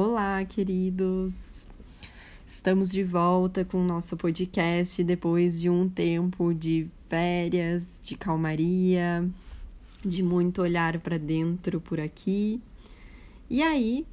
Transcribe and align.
Olá, 0.00 0.44
queridos! 0.44 1.66
Estamos 2.46 2.88
de 2.88 3.02
volta 3.02 3.64
com 3.64 3.78
o 3.78 3.84
nosso 3.84 4.16
podcast 4.16 5.02
depois 5.02 5.60
de 5.60 5.68
um 5.68 5.88
tempo 5.88 6.54
de 6.54 6.86
férias, 7.08 7.98
de 8.00 8.16
calmaria, 8.16 9.28
de 10.00 10.22
muito 10.22 10.62
olhar 10.62 11.00
para 11.00 11.18
dentro 11.18 11.80
por 11.80 11.98
aqui. 11.98 12.62
E 13.50 13.60
aí, 13.60 14.06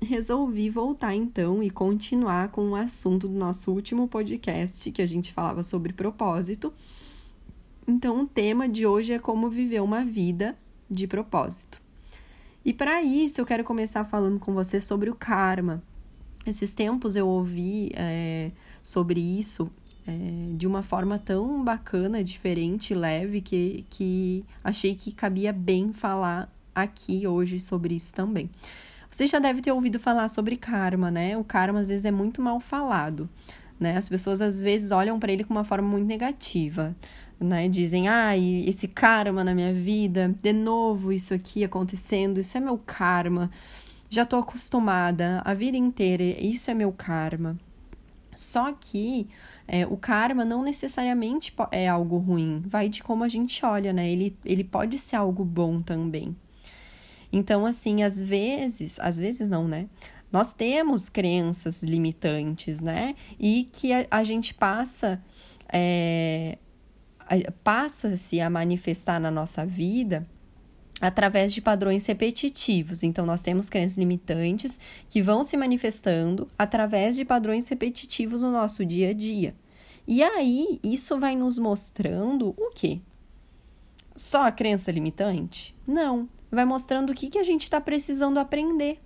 resolvi 0.00 0.70
voltar 0.70 1.14
então 1.14 1.62
e 1.62 1.68
continuar 1.68 2.48
com 2.48 2.70
o 2.70 2.74
assunto 2.74 3.28
do 3.28 3.38
nosso 3.38 3.70
último 3.70 4.08
podcast 4.08 4.90
que 4.90 5.02
a 5.02 5.06
gente 5.06 5.34
falava 5.34 5.62
sobre 5.62 5.92
propósito. 5.92 6.72
Então, 7.86 8.22
o 8.22 8.26
tema 8.26 8.66
de 8.66 8.86
hoje 8.86 9.12
é 9.12 9.18
como 9.18 9.50
viver 9.50 9.82
uma 9.82 10.02
vida 10.02 10.56
de 10.90 11.06
propósito. 11.06 11.81
E 12.64 12.72
para 12.72 13.02
isso, 13.02 13.40
eu 13.40 13.46
quero 13.46 13.64
começar 13.64 14.04
falando 14.04 14.38
com 14.38 14.54
você 14.54 14.80
sobre 14.80 15.10
o 15.10 15.14
karma. 15.14 15.82
Esses 16.46 16.74
tempos 16.74 17.16
eu 17.16 17.28
ouvi 17.28 17.90
é, 17.94 18.50
sobre 18.82 19.20
isso 19.20 19.70
é, 20.06 20.56
de 20.56 20.66
uma 20.66 20.82
forma 20.82 21.18
tão 21.18 21.62
bacana, 21.62 22.22
diferente, 22.22 22.94
leve, 22.94 23.40
que, 23.40 23.84
que 23.88 24.44
achei 24.62 24.94
que 24.94 25.12
cabia 25.12 25.52
bem 25.52 25.92
falar 25.92 26.52
aqui 26.74 27.26
hoje 27.26 27.60
sobre 27.60 27.94
isso 27.94 28.14
também. 28.14 28.50
Você 29.10 29.26
já 29.26 29.38
deve 29.38 29.60
ter 29.60 29.72
ouvido 29.72 29.98
falar 29.98 30.28
sobre 30.28 30.56
karma, 30.56 31.10
né? 31.10 31.36
O 31.36 31.44
karma 31.44 31.80
às 31.80 31.88
vezes 31.88 32.04
é 32.04 32.10
muito 32.10 32.40
mal 32.40 32.58
falado, 32.58 33.28
né? 33.82 33.96
As 33.96 34.08
pessoas 34.08 34.40
às 34.40 34.62
vezes 34.62 34.90
olham 34.92 35.18
para 35.18 35.32
ele 35.32 35.44
com 35.44 35.52
uma 35.52 35.64
forma 35.64 35.88
muito 35.88 36.06
negativa 36.06 36.96
né? 37.42 37.68
Dizem, 37.68 38.08
ai, 38.08 38.62
ah, 38.64 38.68
esse 38.68 38.88
karma 38.88 39.42
na 39.44 39.54
minha 39.54 39.72
vida, 39.72 40.34
de 40.40 40.52
novo 40.52 41.12
isso 41.12 41.34
aqui 41.34 41.64
acontecendo, 41.64 42.40
isso 42.40 42.56
é 42.56 42.60
meu 42.60 42.78
karma. 42.78 43.50
Já 44.08 44.24
tô 44.24 44.36
acostumada 44.36 45.42
a 45.44 45.54
vida 45.54 45.76
inteira, 45.76 46.22
isso 46.22 46.70
é 46.70 46.74
meu 46.74 46.92
karma. 46.92 47.58
Só 48.34 48.72
que 48.72 49.28
é, 49.66 49.86
o 49.86 49.96
karma 49.96 50.44
não 50.44 50.62
necessariamente 50.62 51.54
é 51.70 51.88
algo 51.88 52.18
ruim, 52.18 52.62
vai 52.66 52.88
de 52.88 53.02
como 53.02 53.24
a 53.24 53.28
gente 53.28 53.64
olha, 53.64 53.92
né? 53.92 54.10
Ele, 54.10 54.36
ele 54.44 54.64
pode 54.64 54.98
ser 54.98 55.16
algo 55.16 55.44
bom 55.44 55.80
também. 55.82 56.36
Então, 57.32 57.64
assim, 57.64 58.02
às 58.02 58.22
vezes, 58.22 59.00
às 59.00 59.18
vezes 59.18 59.48
não, 59.48 59.66
né? 59.66 59.86
Nós 60.32 60.52
temos 60.52 61.08
crenças 61.08 61.82
limitantes, 61.82 62.80
né? 62.80 63.14
E 63.38 63.68
que 63.72 63.92
a, 63.92 64.06
a 64.10 64.24
gente 64.24 64.54
passa 64.54 65.22
é, 65.68 66.58
passa-se 67.62 68.40
a 68.40 68.50
manifestar 68.50 69.20
na 69.20 69.30
nossa 69.30 69.64
vida 69.64 70.26
através 71.00 71.52
de 71.52 71.60
padrões 71.60 72.06
repetitivos. 72.06 73.02
Então, 73.02 73.26
nós 73.26 73.42
temos 73.42 73.68
crenças 73.68 73.98
limitantes 73.98 74.78
que 75.08 75.20
vão 75.20 75.42
se 75.42 75.56
manifestando 75.56 76.48
através 76.56 77.16
de 77.16 77.24
padrões 77.24 77.68
repetitivos 77.68 78.42
no 78.42 78.52
nosso 78.52 78.84
dia 78.84 79.10
a 79.10 79.12
dia. 79.12 79.54
E 80.06 80.22
aí, 80.22 80.78
isso 80.82 81.18
vai 81.18 81.34
nos 81.34 81.58
mostrando 81.58 82.54
o 82.56 82.70
quê? 82.70 83.00
Só 84.14 84.46
a 84.46 84.52
crença 84.52 84.92
limitante? 84.92 85.74
Não. 85.86 86.28
Vai 86.50 86.64
mostrando 86.64 87.10
o 87.10 87.14
que, 87.14 87.30
que 87.30 87.38
a 87.38 87.42
gente 87.42 87.62
está 87.62 87.80
precisando 87.80 88.38
aprender. 88.38 89.00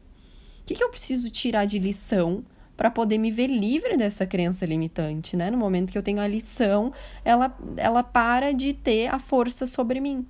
Que, 0.66 0.74
que 0.74 0.84
eu 0.84 0.90
preciso 0.90 1.30
tirar 1.30 1.64
de 1.64 1.78
lição 1.78 2.44
para 2.76 2.90
poder 2.90 3.16
me 3.16 3.30
ver 3.30 3.46
livre 3.46 3.96
dessa 3.96 4.26
crença 4.26 4.66
limitante, 4.66 5.36
né? 5.36 5.50
No 5.50 5.56
momento 5.56 5.90
que 5.90 5.96
eu 5.96 6.02
tenho 6.02 6.20
a 6.20 6.26
lição, 6.26 6.92
ela, 7.24 7.56
ela 7.76 8.02
para 8.02 8.52
de 8.52 8.74
ter 8.74 9.06
a 9.06 9.18
força 9.18 9.66
sobre 9.66 10.00
mim. 10.00 10.26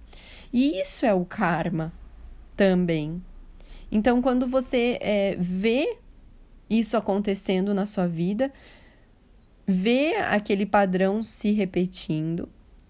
E 0.53 0.81
isso 0.81 1.05
é 1.05 1.12
o 1.12 1.25
karma 1.25 1.93
também. 2.56 3.20
Então, 3.91 4.23
quando 4.23 4.47
você 4.47 4.98
é, 5.01 5.37
vê 5.41 5.97
isso 6.71 6.97
acontecendo 6.97 7.75
na 7.75 7.87
sua 7.87 8.06
vida, 8.06 8.53
vê 9.67 10.17
aquele 10.17 10.67
padrão 10.67 11.23
se 11.23 11.50
repetindo 11.50 12.49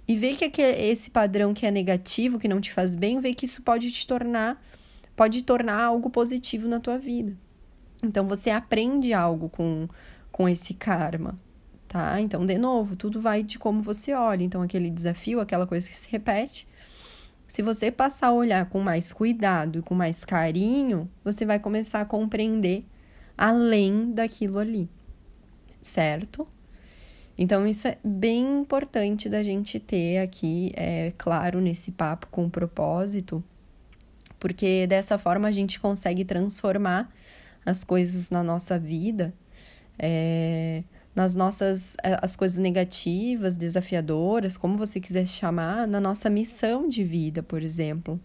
e 0.09 0.15
vê 0.15 0.35
que 0.35 0.45
aquele, 0.45 0.83
esse 0.83 1.11
padrão 1.11 1.53
que 1.53 1.67
é 1.67 1.71
negativo, 1.71 2.39
que 2.39 2.49
não 2.49 2.61
te 2.61 2.73
faz 2.73 2.95
bem, 2.95 3.19
vê 3.19 3.35
que 3.35 3.45
isso 3.45 3.63
pode 3.63 3.91
te 3.91 4.07
tornar, 4.07 4.63
pode 5.17 5.43
tornar 5.43 5.83
algo 5.83 6.11
positivo 6.11 6.69
na 6.69 6.79
tua 6.79 6.99
vida. 6.99 7.35
Então 8.05 8.29
você 8.29 8.51
aprende 8.51 9.13
algo 9.15 9.49
com, 9.49 9.89
com 10.31 10.49
esse 10.49 10.75
karma, 10.75 11.39
tá? 11.89 12.21
Então, 12.21 12.45
de 12.45 12.59
novo, 12.59 12.95
tudo 12.95 13.21
vai 13.21 13.43
de 13.43 13.59
como 13.59 13.81
você 13.81 14.13
olha. 14.13 14.45
Então, 14.45 14.61
aquele 14.61 14.91
desafio, 14.91 15.41
aquela 15.41 15.67
coisa 15.67 15.89
que 15.89 15.99
se 15.99 16.11
repete, 16.11 16.69
se 17.47 17.63
você 17.63 17.91
passar 17.91 18.29
a 18.29 18.33
olhar 18.33 18.69
com 18.69 18.81
mais 18.81 19.13
cuidado 19.13 19.79
e 19.79 19.83
com 19.83 19.95
mais 19.95 20.25
carinho, 20.25 21.09
você 21.25 21.47
vai 21.47 21.59
começar 21.59 22.01
a 22.01 22.05
compreender 22.05 22.85
além 23.39 24.13
daquilo 24.13 24.59
ali, 24.59 24.89
certo? 25.81 26.47
Então, 27.39 27.67
isso 27.67 27.87
é 27.87 27.99
bem 28.03 28.61
importante 28.61 29.29
da 29.29 29.43
gente 29.43 29.79
ter 29.79 30.19
aqui, 30.19 30.73
é 30.75 31.13
claro, 31.17 31.61
nesse 31.61 31.93
papo 31.93 32.27
com 32.31 32.49
propósito, 32.49 33.45
porque 34.39 34.87
dessa 34.87 35.19
forma 35.19 35.49
a 35.49 35.53
gente 35.53 35.81
consegue 35.81 36.25
transformar 36.25 37.13
as 37.65 37.83
coisas 37.83 38.31
na 38.31 38.43
nossa 38.43 38.79
vida, 38.79 39.35
é, 39.99 40.85
nas 41.15 41.35
nossas 41.35 41.97
é, 42.03 42.19
as 42.23 42.37
coisas 42.37 42.59
negativas, 42.59 43.57
desafiadoras, 43.57 44.57
como 44.57 44.77
você 44.77 45.01
quiser 45.01 45.27
chamar, 45.27 45.87
na 45.87 46.01
nossa 46.01 46.31
missão 46.31 46.89
de 46.89 47.03
vida, 47.03 47.43
por 47.43 47.63
exemplo. 47.63 48.21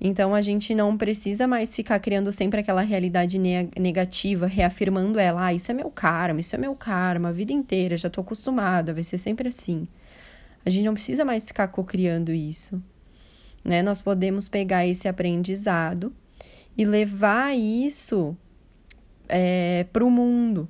Então 0.00 0.34
a 0.34 0.42
gente 0.42 0.74
não 0.74 0.96
precisa 0.96 1.46
mais 1.46 1.74
ficar 1.74 1.98
criando 2.00 2.30
sempre 2.30 2.60
aquela 2.60 2.82
realidade 2.82 3.38
negativa, 3.38 4.46
reafirmando 4.46 5.18
ela, 5.18 5.46
ah, 5.46 5.54
isso 5.54 5.70
é 5.70 5.74
meu 5.74 5.90
karma, 5.90 6.40
isso 6.40 6.54
é 6.54 6.58
meu 6.58 6.74
karma, 6.74 7.30
a 7.30 7.32
vida 7.32 7.52
inteira, 7.52 7.96
já 7.96 8.10
tô 8.10 8.20
acostumada, 8.20 8.92
vai 8.92 9.02
ser 9.02 9.18
sempre 9.18 9.48
assim. 9.48 9.88
A 10.64 10.70
gente 10.70 10.84
não 10.84 10.94
precisa 10.94 11.24
mais 11.24 11.48
ficar 11.48 11.68
cocriando 11.68 12.32
isso. 12.32 12.82
Né? 13.66 13.82
Nós 13.82 14.00
podemos 14.00 14.48
pegar 14.48 14.86
esse 14.86 15.08
aprendizado 15.08 16.14
e 16.78 16.84
levar 16.84 17.56
isso 17.56 18.36
é, 19.28 19.84
para 19.92 20.04
o 20.04 20.10
mundo. 20.10 20.68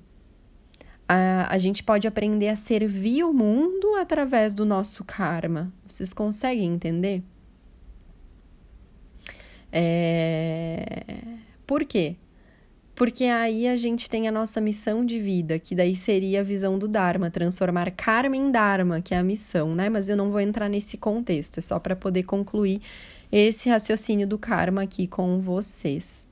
A, 1.06 1.46
a 1.54 1.58
gente 1.58 1.84
pode 1.84 2.08
aprender 2.08 2.48
a 2.48 2.56
servir 2.56 3.22
o 3.22 3.34
mundo 3.34 3.94
através 3.96 4.54
do 4.54 4.64
nosso 4.64 5.04
karma. 5.04 5.70
Vocês 5.86 6.14
conseguem 6.14 6.72
entender? 6.72 7.22
É... 9.70 11.04
Por 11.66 11.84
quê? 11.84 12.16
Porque 12.96 13.24
aí 13.24 13.68
a 13.68 13.76
gente 13.76 14.08
tem 14.08 14.26
a 14.26 14.32
nossa 14.32 14.58
missão 14.58 15.04
de 15.04 15.20
vida, 15.20 15.58
que 15.58 15.74
daí 15.74 15.94
seria 15.94 16.40
a 16.40 16.42
visão 16.42 16.78
do 16.78 16.88
Dharma, 16.88 17.30
transformar 17.30 17.90
karma 17.90 18.34
em 18.34 18.50
Dharma, 18.50 19.02
que 19.02 19.12
é 19.14 19.18
a 19.18 19.22
missão, 19.22 19.74
né? 19.74 19.90
Mas 19.90 20.08
eu 20.08 20.16
não 20.16 20.30
vou 20.30 20.40
entrar 20.40 20.66
nesse 20.66 20.96
contexto, 20.96 21.58
é 21.58 21.60
só 21.60 21.78
para 21.78 21.94
poder 21.94 22.22
concluir 22.22 22.80
esse 23.30 23.68
raciocínio 23.68 24.26
do 24.26 24.38
karma 24.38 24.82
aqui 24.82 25.06
com 25.06 25.38
vocês. 25.40 26.26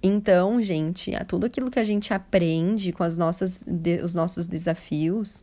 Então, 0.00 0.62
gente, 0.62 1.10
tudo 1.26 1.46
aquilo 1.46 1.72
que 1.72 1.80
a 1.80 1.84
gente 1.84 2.14
aprende 2.14 2.92
com 2.92 3.02
as 3.02 3.18
nossas, 3.18 3.64
os 4.04 4.14
nossos 4.14 4.46
desafios, 4.46 5.42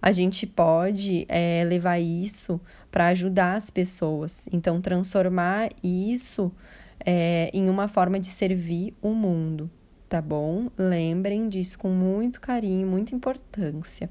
a 0.00 0.12
gente 0.12 0.46
pode 0.46 1.24
é, 1.26 1.64
levar 1.64 1.98
isso 1.98 2.60
para 2.90 3.06
ajudar 3.08 3.54
as 3.54 3.70
pessoas. 3.70 4.46
Então, 4.52 4.78
transformar 4.78 5.70
isso 5.82 6.52
é, 7.04 7.50
em 7.52 7.68
uma 7.68 7.88
forma 7.88 8.18
de 8.18 8.28
servir 8.28 8.94
o 9.00 9.10
mundo, 9.10 9.70
tá 10.08 10.20
bom? 10.20 10.68
Lembrem 10.76 11.48
disso 11.48 11.78
com 11.78 11.88
muito 11.88 12.40
carinho, 12.40 12.86
muita 12.86 13.14
importância. 13.14 14.08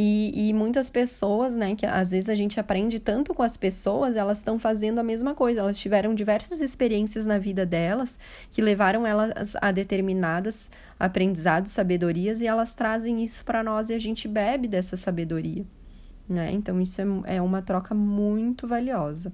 E, 0.00 0.48
e 0.48 0.54
muitas 0.54 0.88
pessoas, 0.88 1.56
né, 1.56 1.74
que 1.74 1.84
às 1.84 2.12
vezes 2.12 2.28
a 2.28 2.34
gente 2.36 2.60
aprende 2.60 3.00
tanto 3.00 3.34
com 3.34 3.42
as 3.42 3.56
pessoas, 3.56 4.14
elas 4.14 4.38
estão 4.38 4.56
fazendo 4.56 5.00
a 5.00 5.02
mesma 5.02 5.34
coisa. 5.34 5.58
Elas 5.58 5.76
tiveram 5.76 6.14
diversas 6.14 6.60
experiências 6.60 7.26
na 7.26 7.36
vida 7.36 7.66
delas 7.66 8.16
que 8.48 8.62
levaram 8.62 9.04
elas 9.04 9.56
a 9.60 9.72
determinadas 9.72 10.70
aprendizados, 11.00 11.72
sabedorias, 11.72 12.40
e 12.40 12.46
elas 12.46 12.76
trazem 12.76 13.24
isso 13.24 13.44
para 13.44 13.64
nós 13.64 13.90
e 13.90 13.94
a 13.94 13.98
gente 13.98 14.28
bebe 14.28 14.68
dessa 14.68 14.96
sabedoria. 14.96 15.66
Né? 16.28 16.52
Então, 16.52 16.80
isso 16.80 17.00
é, 17.00 17.36
é 17.36 17.42
uma 17.42 17.60
troca 17.60 17.92
muito 17.92 18.68
valiosa. 18.68 19.32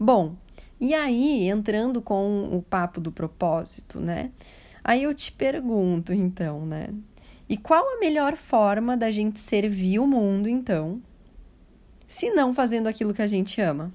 Bom, 0.00 0.36
e 0.80 0.94
aí, 0.94 1.48
entrando 1.48 2.00
com 2.00 2.56
o 2.56 2.62
papo 2.62 3.00
do 3.00 3.10
propósito, 3.10 4.00
né? 4.00 4.30
Aí 4.84 5.02
eu 5.02 5.14
te 5.14 5.32
pergunto, 5.32 6.12
então, 6.12 6.64
né? 6.64 6.88
E 7.48 7.56
qual 7.56 7.96
a 7.96 7.98
melhor 7.98 8.36
forma 8.36 8.96
da 8.96 9.10
gente 9.10 9.40
servir 9.40 9.98
o 9.98 10.06
mundo, 10.06 10.48
então, 10.48 11.02
se 12.06 12.30
não 12.30 12.52
fazendo 12.52 12.86
aquilo 12.86 13.12
que 13.12 13.22
a 13.22 13.26
gente 13.26 13.60
ama? 13.60 13.92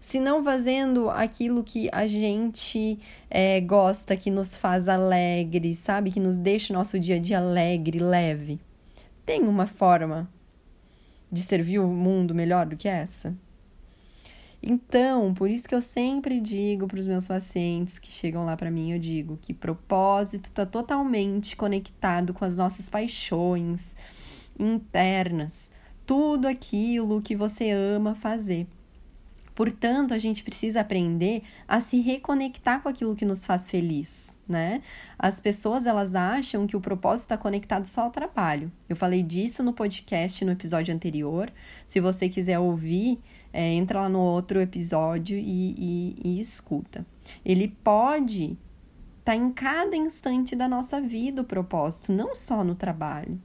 Se 0.00 0.20
não 0.20 0.42
fazendo 0.42 1.10
aquilo 1.10 1.64
que 1.64 1.88
a 1.92 2.06
gente 2.06 2.98
é, 3.28 3.60
gosta, 3.60 4.16
que 4.16 4.30
nos 4.30 4.54
faz 4.54 4.88
alegre, 4.88 5.74
sabe? 5.74 6.10
Que 6.10 6.20
nos 6.20 6.36
deixa 6.36 6.72
o 6.72 6.76
nosso 6.76 6.98
dia 6.98 7.16
a 7.16 7.18
dia 7.18 7.38
alegre, 7.38 7.98
leve. 7.98 8.60
Tem 9.26 9.42
uma 9.42 9.66
forma 9.66 10.28
de 11.30 11.42
servir 11.42 11.80
o 11.80 11.88
mundo 11.88 12.34
melhor 12.34 12.66
do 12.66 12.76
que 12.76 12.88
essa? 12.88 13.36
Então, 14.62 15.32
por 15.32 15.48
isso 15.48 15.68
que 15.68 15.74
eu 15.74 15.80
sempre 15.80 16.40
digo 16.40 16.88
para 16.88 16.98
os 16.98 17.06
meus 17.06 17.28
pacientes 17.28 17.98
que 17.98 18.10
chegam 18.10 18.44
lá 18.44 18.56
para 18.56 18.70
mim, 18.70 18.92
eu 18.92 18.98
digo 18.98 19.38
que 19.40 19.54
propósito 19.54 20.46
está 20.46 20.66
totalmente 20.66 21.56
conectado 21.56 22.34
com 22.34 22.44
as 22.44 22.56
nossas 22.56 22.88
paixões 22.88 23.96
internas, 24.58 25.70
tudo 26.04 26.48
aquilo 26.48 27.22
que 27.22 27.36
você 27.36 27.70
ama 27.70 28.14
fazer. 28.14 28.66
Portanto, 29.58 30.14
a 30.14 30.18
gente 30.18 30.44
precisa 30.44 30.82
aprender 30.82 31.42
a 31.66 31.80
se 31.80 32.00
reconectar 32.00 32.80
com 32.80 32.88
aquilo 32.88 33.16
que 33.16 33.24
nos 33.24 33.44
faz 33.44 33.68
feliz, 33.68 34.38
né? 34.46 34.80
As 35.18 35.40
pessoas 35.40 35.84
elas 35.84 36.14
acham 36.14 36.64
que 36.64 36.76
o 36.76 36.80
propósito 36.80 37.24
está 37.24 37.36
conectado 37.36 37.84
só 37.84 38.02
ao 38.02 38.10
trabalho. 38.12 38.70
Eu 38.88 38.94
falei 38.94 39.20
disso 39.20 39.64
no 39.64 39.72
podcast 39.72 40.44
no 40.44 40.52
episódio 40.52 40.94
anterior. 40.94 41.52
Se 41.84 41.98
você 41.98 42.28
quiser 42.28 42.60
ouvir, 42.60 43.18
é, 43.52 43.72
entra 43.72 44.02
lá 44.02 44.08
no 44.08 44.20
outro 44.20 44.60
episódio 44.60 45.36
e, 45.36 45.74
e, 45.76 46.16
e 46.24 46.40
escuta. 46.40 47.04
Ele 47.44 47.66
pode 47.66 48.56
estar 49.18 49.32
tá 49.32 49.34
em 49.34 49.50
cada 49.50 49.96
instante 49.96 50.54
da 50.54 50.68
nossa 50.68 51.00
vida 51.00 51.42
o 51.42 51.44
propósito, 51.44 52.12
não 52.12 52.32
só 52.32 52.62
no 52.62 52.76
trabalho. 52.76 53.42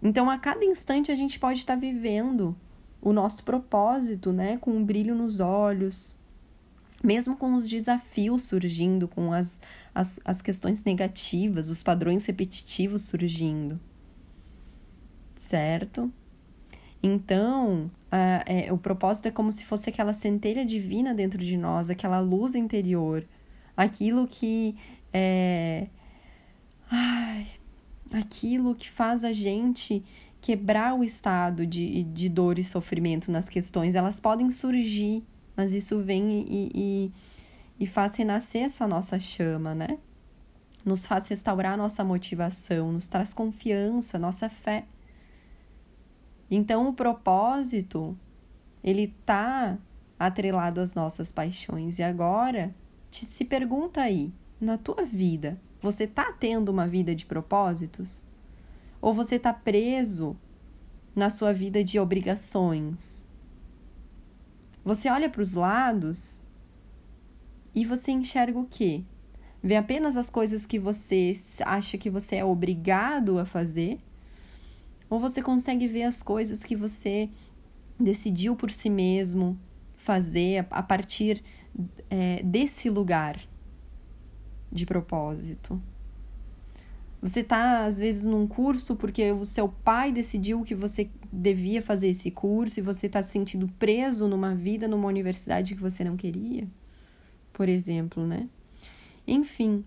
Então, 0.00 0.30
a 0.30 0.38
cada 0.38 0.64
instante 0.64 1.10
a 1.10 1.14
gente 1.16 1.40
pode 1.40 1.58
estar 1.58 1.74
tá 1.74 1.80
vivendo 1.80 2.56
o 3.04 3.12
nosso 3.12 3.44
propósito, 3.44 4.32
né? 4.32 4.56
Com 4.56 4.72
um 4.72 4.82
brilho 4.82 5.14
nos 5.14 5.38
olhos, 5.38 6.18
mesmo 7.02 7.36
com 7.36 7.54
os 7.54 7.68
desafios 7.68 8.44
surgindo, 8.44 9.06
com 9.06 9.30
as, 9.30 9.60
as, 9.94 10.18
as 10.24 10.40
questões 10.40 10.82
negativas, 10.82 11.68
os 11.68 11.82
padrões 11.82 12.24
repetitivos 12.24 13.02
surgindo. 13.02 13.78
Certo? 15.36 16.10
Então, 17.02 17.90
a, 18.10 18.42
é, 18.46 18.72
o 18.72 18.78
propósito 18.78 19.28
é 19.28 19.30
como 19.30 19.52
se 19.52 19.66
fosse 19.66 19.90
aquela 19.90 20.14
centelha 20.14 20.64
divina 20.64 21.12
dentro 21.12 21.44
de 21.44 21.58
nós, 21.58 21.90
aquela 21.90 22.20
luz 22.20 22.54
interior, 22.54 23.22
aquilo 23.76 24.26
que 24.26 24.74
é. 25.12 25.88
Ai, 26.90 27.46
aquilo 28.14 28.74
que 28.74 28.88
faz 28.88 29.24
a 29.24 29.32
gente 29.32 30.04
quebrar 30.40 30.94
o 30.94 31.02
estado 31.02 31.66
de, 31.66 32.04
de 32.04 32.28
dor 32.28 32.58
e 32.58 32.64
sofrimento 32.64 33.32
nas 33.32 33.48
questões. 33.48 33.94
Elas 33.94 34.20
podem 34.20 34.50
surgir, 34.50 35.24
mas 35.56 35.72
isso 35.72 36.00
vem 36.00 36.46
e, 36.48 36.70
e, 36.74 37.12
e 37.80 37.86
faz 37.86 38.14
renascer 38.14 38.62
essa 38.62 38.86
nossa 38.86 39.18
chama, 39.18 39.74
né? 39.74 39.98
Nos 40.84 41.06
faz 41.06 41.26
restaurar 41.26 41.76
nossa 41.76 42.04
motivação, 42.04 42.92
nos 42.92 43.08
traz 43.08 43.34
confiança, 43.34 44.18
nossa 44.18 44.48
fé. 44.48 44.84
Então, 46.50 46.88
o 46.88 46.92
propósito, 46.92 48.16
ele 48.82 49.14
tá 49.24 49.78
atrelado 50.18 50.80
às 50.80 50.94
nossas 50.94 51.32
paixões. 51.32 51.98
E 51.98 52.02
agora, 52.02 52.72
te 53.10 53.24
se 53.24 53.44
pergunta 53.44 54.02
aí, 54.02 54.32
na 54.60 54.76
tua 54.76 55.04
vida, 55.04 55.58
você 55.84 56.06
tá 56.06 56.32
tendo 56.32 56.70
uma 56.70 56.88
vida 56.88 57.14
de 57.14 57.26
propósitos? 57.26 58.24
Ou 59.02 59.12
você 59.12 59.34
está 59.34 59.52
preso 59.52 60.34
na 61.14 61.28
sua 61.28 61.52
vida 61.52 61.84
de 61.84 61.98
obrigações? 62.00 63.28
Você 64.82 65.10
olha 65.10 65.28
para 65.28 65.42
os 65.42 65.52
lados 65.52 66.46
e 67.74 67.84
você 67.84 68.12
enxerga 68.12 68.58
o 68.58 68.64
quê? 68.64 69.04
Vê 69.62 69.76
apenas 69.76 70.16
as 70.16 70.30
coisas 70.30 70.64
que 70.64 70.78
você 70.78 71.34
acha 71.60 71.98
que 71.98 72.08
você 72.08 72.36
é 72.36 72.44
obrigado 72.44 73.38
a 73.38 73.44
fazer? 73.44 73.98
Ou 75.10 75.20
você 75.20 75.42
consegue 75.42 75.86
ver 75.86 76.04
as 76.04 76.22
coisas 76.22 76.64
que 76.64 76.74
você 76.74 77.28
decidiu 78.00 78.56
por 78.56 78.70
si 78.70 78.88
mesmo 78.88 79.60
fazer 79.96 80.66
a 80.70 80.82
partir 80.82 81.44
é, 82.08 82.42
desse 82.42 82.88
lugar 82.88 83.46
de 84.74 84.84
propósito? 84.84 85.80
Você 87.22 87.40
está, 87.40 87.86
às 87.86 87.98
vezes, 87.98 88.26
num 88.26 88.46
curso 88.46 88.94
porque 88.96 89.32
o 89.32 89.46
seu 89.46 89.68
pai 89.68 90.12
decidiu 90.12 90.62
que 90.62 90.74
você 90.74 91.08
devia 91.32 91.80
fazer 91.80 92.08
esse 92.08 92.30
curso 92.30 92.78
e 92.78 92.82
você 92.82 93.06
está 93.06 93.22
se 93.22 93.30
sentindo 93.30 93.66
preso 93.78 94.28
numa 94.28 94.54
vida, 94.54 94.86
numa 94.86 95.08
universidade 95.08 95.74
que 95.74 95.80
você 95.80 96.04
não 96.04 96.18
queria, 96.18 96.68
por 97.52 97.66
exemplo, 97.66 98.26
né? 98.26 98.46
Enfim. 99.26 99.82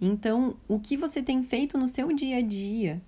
Então, 0.00 0.56
o 0.66 0.80
que 0.80 0.96
você 0.96 1.22
tem 1.22 1.42
feito 1.42 1.76
no 1.76 1.86
seu 1.86 2.10
dia 2.14 2.38
a 2.38 2.42
dia? 2.42 3.02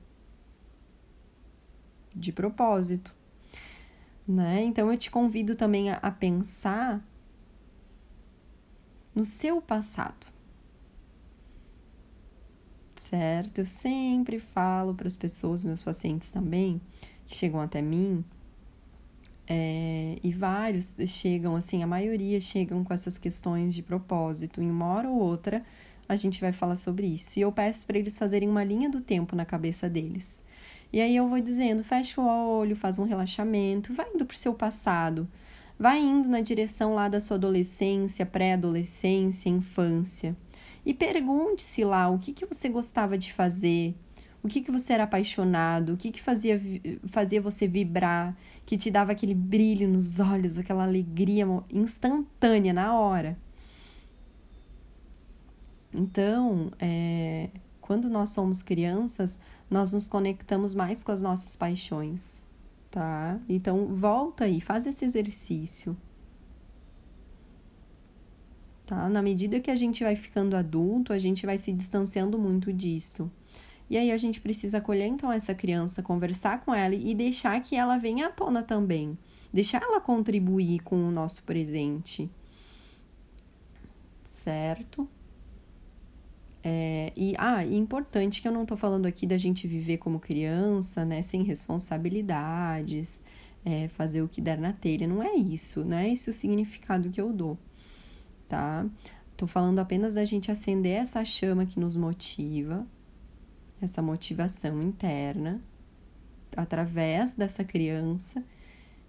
De 2.14 2.32
propósito. 2.32 3.14
Né? 4.28 4.64
Então, 4.64 4.90
eu 4.90 4.98
te 4.98 5.10
convido 5.10 5.54
também 5.54 5.90
a, 5.90 5.96
a 5.96 6.10
pensar 6.10 7.02
no 9.14 9.24
seu 9.24 9.62
passado 9.62 10.35
certo? 13.06 13.58
Eu 13.58 13.64
sempre 13.64 14.38
falo 14.38 14.94
para 14.94 15.06
as 15.06 15.16
pessoas, 15.16 15.64
meus 15.64 15.82
pacientes 15.82 16.30
também, 16.30 16.80
que 17.26 17.36
chegam 17.36 17.60
até 17.60 17.80
mim, 17.80 18.24
é, 19.48 20.18
e 20.22 20.32
vários 20.32 20.94
chegam, 21.06 21.54
assim, 21.54 21.82
a 21.82 21.86
maioria 21.86 22.40
chegam 22.40 22.82
com 22.82 22.92
essas 22.92 23.16
questões 23.16 23.74
de 23.74 23.82
propósito. 23.82 24.60
Em 24.60 24.68
uma 24.68 24.86
hora 24.86 25.08
ou 25.08 25.18
outra, 25.18 25.64
a 26.08 26.16
gente 26.16 26.40
vai 26.40 26.52
falar 26.52 26.76
sobre 26.76 27.06
isso. 27.06 27.38
E 27.38 27.42
eu 27.42 27.52
peço 27.52 27.86
para 27.86 27.98
eles 27.98 28.18
fazerem 28.18 28.48
uma 28.48 28.64
linha 28.64 28.90
do 28.90 29.00
tempo 29.00 29.36
na 29.36 29.44
cabeça 29.44 29.88
deles. 29.88 30.42
E 30.92 31.00
aí 31.00 31.14
eu 31.14 31.28
vou 31.28 31.40
dizendo: 31.40 31.84
fecha 31.84 32.20
o 32.20 32.26
olho, 32.26 32.74
faz 32.74 32.98
um 32.98 33.04
relaxamento, 33.04 33.94
vai 33.94 34.06
indo 34.12 34.26
para 34.26 34.34
o 34.34 34.38
seu 34.38 34.52
passado, 34.52 35.28
vai 35.78 36.00
indo 36.00 36.28
na 36.28 36.40
direção 36.40 36.94
lá 36.94 37.08
da 37.08 37.20
sua 37.20 37.36
adolescência, 37.36 38.26
pré-adolescência, 38.26 39.48
infância. 39.48 40.36
E 40.86 40.94
pergunte-se 40.94 41.84
lá 41.84 42.08
o 42.08 42.16
que, 42.16 42.32
que 42.32 42.46
você 42.46 42.68
gostava 42.68 43.18
de 43.18 43.32
fazer, 43.32 43.92
o 44.40 44.46
que, 44.46 44.60
que 44.60 44.70
você 44.70 44.92
era 44.92 45.02
apaixonado, 45.02 45.94
o 45.94 45.96
que, 45.96 46.12
que 46.12 46.22
fazia, 46.22 46.60
fazia 47.08 47.42
você 47.42 47.66
vibrar, 47.66 48.36
que 48.64 48.76
te 48.76 48.88
dava 48.88 49.10
aquele 49.10 49.34
brilho 49.34 49.88
nos 49.88 50.20
olhos, 50.20 50.56
aquela 50.56 50.84
alegria 50.84 51.44
instantânea 51.72 52.72
na 52.72 52.96
hora. 52.96 53.36
Então, 55.92 56.70
é, 56.78 57.50
quando 57.80 58.08
nós 58.08 58.30
somos 58.30 58.62
crianças, 58.62 59.40
nós 59.68 59.92
nos 59.92 60.06
conectamos 60.06 60.72
mais 60.72 61.02
com 61.02 61.10
as 61.10 61.20
nossas 61.20 61.56
paixões, 61.56 62.46
tá? 62.92 63.40
Então, 63.48 63.88
volta 63.88 64.44
aí, 64.44 64.60
faz 64.60 64.86
esse 64.86 65.04
exercício 65.04 65.96
tá? 68.86 69.08
Na 69.08 69.20
medida 69.20 69.60
que 69.60 69.70
a 69.70 69.74
gente 69.74 70.04
vai 70.04 70.14
ficando 70.14 70.56
adulto, 70.56 71.12
a 71.12 71.18
gente 71.18 71.44
vai 71.44 71.58
se 71.58 71.72
distanciando 71.72 72.38
muito 72.38 72.72
disso. 72.72 73.30
E 73.90 73.96
aí 73.96 74.10
a 74.10 74.16
gente 74.16 74.40
precisa 74.40 74.78
acolher 74.78 75.06
então 75.06 75.30
essa 75.30 75.54
criança, 75.54 76.02
conversar 76.02 76.64
com 76.64 76.74
ela 76.74 76.94
e 76.94 77.14
deixar 77.14 77.60
que 77.60 77.76
ela 77.76 77.98
venha 77.98 78.28
à 78.28 78.30
tona 78.30 78.62
também. 78.62 79.18
Deixar 79.52 79.82
ela 79.82 80.00
contribuir 80.00 80.80
com 80.80 80.96
o 80.96 81.10
nosso 81.10 81.42
presente. 81.42 82.30
Certo? 84.30 85.08
É, 86.62 87.12
e, 87.16 87.32
ah, 87.38 87.64
importante 87.64 88.42
que 88.42 88.48
eu 88.48 88.52
não 88.52 88.66
tô 88.66 88.76
falando 88.76 89.06
aqui 89.06 89.24
da 89.24 89.38
gente 89.38 89.68
viver 89.68 89.98
como 89.98 90.18
criança, 90.18 91.04
né, 91.04 91.22
sem 91.22 91.44
responsabilidades, 91.44 93.22
é, 93.64 93.86
fazer 93.88 94.20
o 94.22 94.28
que 94.28 94.40
der 94.40 94.58
na 94.58 94.72
telha. 94.72 95.06
Não 95.06 95.22
é 95.22 95.34
isso, 95.36 95.84
não 95.84 95.96
é 95.96 96.10
esse 96.10 96.28
o 96.28 96.32
significado 96.32 97.08
que 97.08 97.20
eu 97.20 97.32
dou 97.32 97.56
tá? 98.48 98.86
Tô 99.36 99.46
falando 99.46 99.78
apenas 99.78 100.14
da 100.14 100.24
gente 100.24 100.50
acender 100.50 101.00
essa 101.00 101.24
chama 101.24 101.66
que 101.66 101.78
nos 101.78 101.96
motiva, 101.96 102.86
essa 103.80 104.00
motivação 104.00 104.82
interna, 104.82 105.60
através 106.56 107.34
dessa 107.34 107.62
criança 107.62 108.42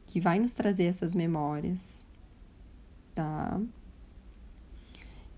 que 0.06 0.20
vai 0.20 0.40
nos 0.40 0.54
trazer 0.54 0.86
essas 0.86 1.16
memórias, 1.16 2.08
tá? 3.16 3.60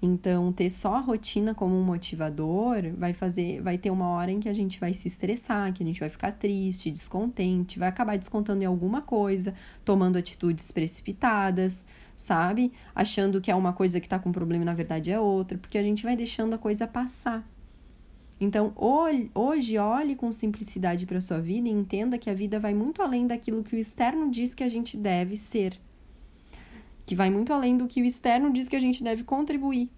Então, 0.01 0.53
ter 0.53 0.69
só 0.69 0.95
a 0.95 0.99
rotina 0.99 1.53
como 1.53 1.75
um 1.75 1.83
motivador 1.83 2.77
vai 2.97 3.13
fazer, 3.13 3.61
vai 3.61 3.77
ter 3.77 3.89
uma 3.89 4.07
hora 4.07 4.31
em 4.31 4.39
que 4.39 4.47
a 4.47 4.53
gente 4.53 4.79
vai 4.79 4.93
se 4.93 5.09
estressar, 5.09 5.73
que 5.73 5.83
a 5.83 5.85
gente 5.85 5.99
vai 5.99 6.09
ficar 6.09 6.31
triste, 6.31 6.89
descontente, 6.89 7.77
vai 7.77 7.89
acabar 7.89 8.17
descontando 8.17 8.63
em 8.63 8.65
alguma 8.65 9.01
coisa, 9.01 9.53
tomando 9.83 10.17
atitudes 10.17 10.71
precipitadas, 10.71 11.85
sabe? 12.19 12.73
Achando 12.93 13.39
que 13.39 13.49
é 13.49 13.55
uma 13.55 13.71
coisa 13.71 13.99
que 13.99 14.09
tá 14.09 14.19
com 14.19 14.31
problema 14.31 14.63
e 14.63 14.65
na 14.65 14.73
verdade 14.73 15.09
é 15.09 15.19
outra, 15.19 15.57
porque 15.57 15.77
a 15.77 15.83
gente 15.83 16.03
vai 16.03 16.17
deixando 16.17 16.53
a 16.53 16.57
coisa 16.57 16.85
passar. 16.85 17.47
Então, 18.41 18.73
hoje, 18.75 19.77
olhe 19.77 20.15
com 20.15 20.31
simplicidade 20.31 21.05
para 21.05 21.21
sua 21.21 21.39
vida 21.39 21.67
e 21.67 21.71
entenda 21.71 22.17
que 22.17 22.29
a 22.29 22.33
vida 22.33 22.59
vai 22.59 22.73
muito 22.73 23.01
além 23.01 23.25
daquilo 23.25 23.63
que 23.63 23.75
o 23.75 23.79
externo 23.79 24.29
diz 24.29 24.53
que 24.53 24.63
a 24.63 24.69
gente 24.69 24.97
deve 24.97 25.37
ser 25.37 25.79
que 27.09 27.15
vai 27.15 27.31
muito 27.31 27.51
além 27.51 27.75
do 27.75 27.87
que 27.87 28.03
o 28.03 28.05
externo 28.05 28.53
diz 28.53 28.69
que 28.69 28.75
a 28.75 28.79
gente 28.79 29.03
deve 29.03 29.23
contribuir 29.23 29.89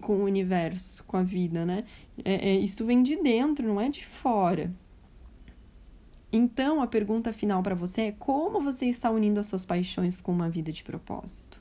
com 0.00 0.16
o 0.16 0.24
universo, 0.24 1.04
com 1.04 1.16
a 1.16 1.22
vida, 1.22 1.64
né? 1.64 1.84
É, 2.24 2.50
é, 2.50 2.58
isso 2.58 2.84
vem 2.84 3.04
de 3.04 3.14
dentro, 3.14 3.68
não 3.68 3.80
é 3.80 3.88
de 3.88 4.04
fora. 4.04 4.74
Então, 6.36 6.82
a 6.82 6.86
pergunta 6.86 7.32
final 7.32 7.62
para 7.62 7.74
você 7.74 8.02
é: 8.02 8.12
como 8.12 8.60
você 8.60 8.84
está 8.84 9.10
unindo 9.10 9.40
as 9.40 9.46
suas 9.46 9.64
paixões 9.64 10.20
com 10.20 10.30
uma 10.30 10.50
vida 10.50 10.70
de 10.70 10.84
propósito? 10.84 11.58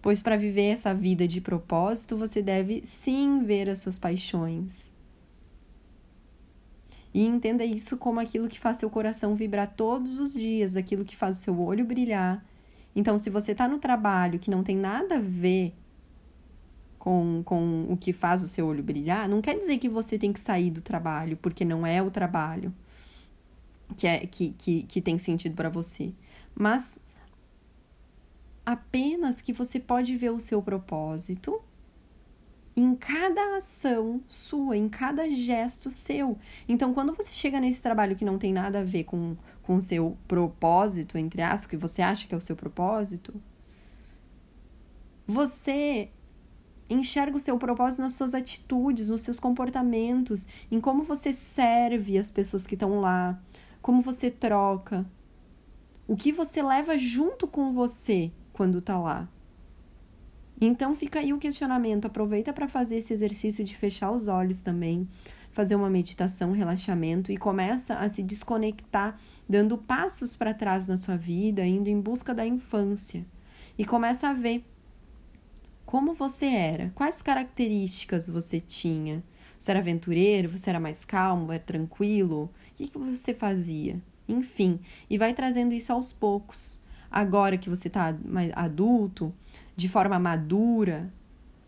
Pois 0.00 0.22
para 0.22 0.36
viver 0.36 0.66
essa 0.66 0.94
vida 0.94 1.26
de 1.26 1.40
propósito, 1.40 2.16
você 2.16 2.40
deve 2.40 2.82
sim 2.84 3.42
ver 3.42 3.68
as 3.68 3.80
suas 3.80 3.98
paixões. 3.98 4.94
E 7.12 7.26
entenda 7.26 7.64
isso 7.64 7.96
como 7.96 8.20
aquilo 8.20 8.46
que 8.46 8.60
faz 8.60 8.76
seu 8.76 8.88
coração 8.88 9.34
vibrar 9.34 9.74
todos 9.74 10.20
os 10.20 10.32
dias, 10.32 10.76
aquilo 10.76 11.04
que 11.04 11.16
faz 11.16 11.38
o 11.38 11.40
seu 11.40 11.60
olho 11.60 11.84
brilhar. 11.84 12.44
Então, 12.94 13.18
se 13.18 13.28
você 13.28 13.50
está 13.50 13.66
no 13.66 13.80
trabalho 13.80 14.38
que 14.38 14.48
não 14.48 14.62
tem 14.62 14.76
nada 14.76 15.16
a 15.16 15.20
ver 15.20 15.74
com, 17.00 17.42
com 17.44 17.86
o 17.90 17.96
que 17.96 18.12
faz 18.12 18.44
o 18.44 18.48
seu 18.48 18.64
olho 18.68 18.84
brilhar, 18.84 19.28
não 19.28 19.40
quer 19.40 19.58
dizer 19.58 19.78
que 19.78 19.88
você 19.88 20.16
tem 20.16 20.32
que 20.32 20.38
sair 20.38 20.70
do 20.70 20.82
trabalho, 20.82 21.36
porque 21.36 21.64
não 21.64 21.84
é 21.84 22.00
o 22.00 22.12
trabalho 22.12 22.72
que, 23.98 24.06
é, 24.06 24.26
que, 24.26 24.50
que, 24.52 24.82
que 24.84 25.02
tem 25.02 25.18
sentido 25.18 25.56
para 25.56 25.68
você. 25.68 26.14
Mas 26.54 27.00
apenas 28.64 29.42
que 29.42 29.52
você 29.52 29.80
pode 29.80 30.16
ver 30.16 30.30
o 30.30 30.38
seu 30.38 30.62
propósito 30.62 31.60
em 32.76 32.94
cada 32.94 33.56
ação 33.56 34.22
sua, 34.28 34.76
em 34.76 34.88
cada 34.88 35.28
gesto 35.30 35.90
seu. 35.90 36.38
Então, 36.68 36.94
quando 36.94 37.12
você 37.12 37.32
chega 37.32 37.58
nesse 37.58 37.82
trabalho 37.82 38.14
que 38.14 38.24
não 38.24 38.38
tem 38.38 38.52
nada 38.52 38.80
a 38.80 38.84
ver 38.84 39.02
com, 39.02 39.36
o 39.66 39.80
seu 39.80 40.16
propósito, 40.28 41.18
entre 41.18 41.42
aspas, 41.42 41.66
que 41.66 41.76
você 41.76 42.00
acha 42.00 42.26
que 42.28 42.34
é 42.34 42.38
o 42.38 42.40
seu 42.40 42.54
propósito, 42.54 43.34
você 45.26 46.10
enxerga 46.88 47.36
o 47.36 47.40
seu 47.40 47.58
propósito 47.58 48.00
nas 48.00 48.14
suas 48.14 48.32
atitudes, 48.32 49.10
nos 49.10 49.22
seus 49.22 49.40
comportamentos, 49.40 50.46
em 50.70 50.80
como 50.80 51.02
você 51.02 51.32
serve 51.32 52.16
as 52.16 52.30
pessoas 52.30 52.66
que 52.66 52.76
estão 52.76 53.00
lá, 53.00 53.38
como 53.80 54.02
você 54.02 54.30
troca, 54.30 55.06
o 56.06 56.16
que 56.16 56.32
você 56.32 56.62
leva 56.62 56.96
junto 56.96 57.46
com 57.46 57.72
você 57.72 58.32
quando 58.52 58.80
tá 58.80 58.98
lá. 58.98 59.28
Então 60.60 60.94
fica 60.94 61.20
aí 61.20 61.32
o 61.32 61.38
questionamento, 61.38 62.06
aproveita 62.06 62.52
para 62.52 62.66
fazer 62.66 62.96
esse 62.96 63.12
exercício 63.12 63.64
de 63.64 63.76
fechar 63.76 64.10
os 64.10 64.26
olhos 64.26 64.60
também, 64.60 65.08
fazer 65.52 65.76
uma 65.76 65.88
meditação, 65.88 66.52
relaxamento 66.52 67.30
e 67.30 67.36
começa 67.36 67.94
a 67.94 68.08
se 68.08 68.22
desconectar, 68.22 69.16
dando 69.48 69.78
passos 69.78 70.34
para 70.34 70.54
trás 70.54 70.88
na 70.88 70.96
sua 70.96 71.16
vida, 71.16 71.64
indo 71.64 71.88
em 71.88 72.00
busca 72.00 72.34
da 72.34 72.44
infância. 72.44 73.24
E 73.78 73.84
começa 73.84 74.28
a 74.28 74.32
ver 74.32 74.64
como 75.86 76.12
você 76.12 76.46
era, 76.46 76.90
quais 76.94 77.22
características 77.22 78.28
você 78.28 78.60
tinha. 78.60 79.22
Você 79.58 79.70
era 79.70 79.80
aventureiro, 79.80 80.48
você 80.48 80.70
era 80.70 80.78
mais 80.78 81.04
calmo, 81.04 81.52
era 81.52 81.62
tranquilo? 81.62 82.50
Que, 82.78 82.86
que 82.86 82.96
você 82.96 83.34
fazia? 83.34 84.00
Enfim, 84.28 84.78
e 85.10 85.18
vai 85.18 85.34
trazendo 85.34 85.74
isso 85.74 85.92
aos 85.92 86.12
poucos. 86.12 86.78
Agora 87.10 87.58
que 87.58 87.68
você 87.68 87.88
está 87.88 88.16
mais 88.24 88.52
adulto, 88.54 89.34
de 89.74 89.88
forma 89.88 90.16
madura, 90.16 91.12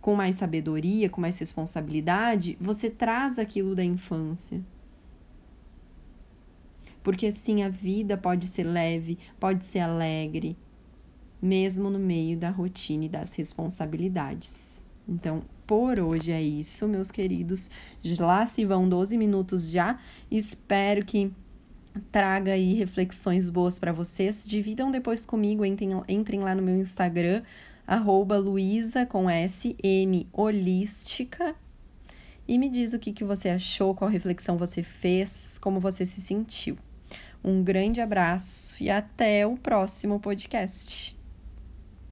com 0.00 0.14
mais 0.14 0.36
sabedoria, 0.36 1.10
com 1.10 1.20
mais 1.20 1.36
responsabilidade, 1.36 2.56
você 2.60 2.88
traz 2.88 3.40
aquilo 3.40 3.74
da 3.74 3.82
infância. 3.82 4.62
Porque 7.02 7.26
assim 7.26 7.64
a 7.64 7.68
vida 7.68 8.16
pode 8.16 8.46
ser 8.46 8.62
leve, 8.62 9.18
pode 9.40 9.64
ser 9.64 9.80
alegre, 9.80 10.56
mesmo 11.42 11.90
no 11.90 11.98
meio 11.98 12.38
da 12.38 12.50
rotina 12.50 13.06
e 13.06 13.08
das 13.08 13.34
responsabilidades. 13.34 14.86
Então, 15.08 15.42
por 15.70 16.00
hoje 16.00 16.32
é 16.32 16.42
isso, 16.42 16.88
meus 16.88 17.12
queridos. 17.12 17.70
Lá 18.18 18.44
se 18.44 18.64
vão 18.64 18.88
12 18.88 19.16
minutos 19.16 19.70
já. 19.70 20.00
Espero 20.28 21.04
que 21.04 21.30
traga 22.10 22.54
aí 22.54 22.74
reflexões 22.74 23.48
boas 23.48 23.78
para 23.78 23.92
vocês. 23.92 24.44
Dividam 24.44 24.90
depois 24.90 25.24
comigo, 25.24 25.64
entrem, 25.64 25.90
entrem 26.08 26.40
lá 26.40 26.56
no 26.56 26.62
meu 26.62 26.76
Instagram, 26.76 27.44
arroba 27.86 28.36
Luísa 28.36 29.06
com 29.06 29.30
S 29.30 29.76
M 29.80 30.26
Holística. 30.32 31.54
E 32.48 32.58
me 32.58 32.68
diz 32.68 32.92
o 32.92 32.98
que, 32.98 33.12
que 33.12 33.22
você 33.22 33.48
achou, 33.48 33.94
qual 33.94 34.10
reflexão 34.10 34.58
você 34.58 34.82
fez, 34.82 35.56
como 35.58 35.78
você 35.78 36.04
se 36.04 36.20
sentiu. 36.20 36.76
Um 37.44 37.62
grande 37.62 38.00
abraço 38.00 38.82
e 38.82 38.90
até 38.90 39.46
o 39.46 39.56
próximo 39.56 40.18
podcast. 40.18 41.19